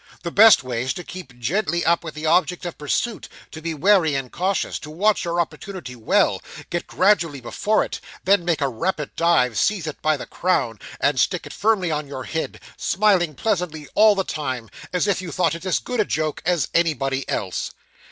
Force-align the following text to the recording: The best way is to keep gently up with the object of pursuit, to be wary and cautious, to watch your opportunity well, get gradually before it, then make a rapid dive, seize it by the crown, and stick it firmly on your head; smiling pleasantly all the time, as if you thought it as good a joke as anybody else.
The 0.23 0.31
best 0.31 0.63
way 0.63 0.81
is 0.81 0.95
to 0.95 1.03
keep 1.03 1.37
gently 1.37 1.85
up 1.85 2.03
with 2.03 2.15
the 2.15 2.25
object 2.25 2.65
of 2.65 2.75
pursuit, 2.75 3.29
to 3.51 3.61
be 3.61 3.75
wary 3.75 4.15
and 4.15 4.31
cautious, 4.31 4.79
to 4.79 4.89
watch 4.89 5.23
your 5.23 5.39
opportunity 5.39 5.95
well, 5.95 6.41
get 6.71 6.87
gradually 6.87 7.39
before 7.39 7.83
it, 7.85 7.99
then 8.23 8.43
make 8.43 8.61
a 8.61 8.67
rapid 8.67 9.15
dive, 9.15 9.59
seize 9.59 9.85
it 9.85 10.01
by 10.01 10.17
the 10.17 10.25
crown, 10.25 10.79
and 10.99 11.19
stick 11.19 11.45
it 11.45 11.53
firmly 11.53 11.91
on 11.91 12.07
your 12.07 12.23
head; 12.23 12.59
smiling 12.77 13.35
pleasantly 13.35 13.87
all 13.93 14.15
the 14.15 14.23
time, 14.23 14.71
as 14.91 15.05
if 15.07 15.21
you 15.21 15.31
thought 15.31 15.53
it 15.53 15.67
as 15.67 15.77
good 15.77 15.99
a 15.99 16.03
joke 16.05 16.41
as 16.47 16.67
anybody 16.73 17.29
else. 17.29 17.69